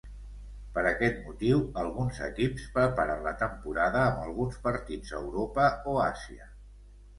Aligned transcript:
Per 0.77 0.83
aquest 0.91 1.19
motiu, 1.25 1.59
alguns 1.81 2.21
equips 2.29 2.65
preparen 2.79 3.23
la 3.27 3.35
temporada 3.43 4.03
amb 4.07 4.25
alguns 4.27 4.59
partits 4.67 5.15
a 5.15 5.21
Europa 5.23 5.71
o 5.95 5.97
Àsia. 6.11 6.53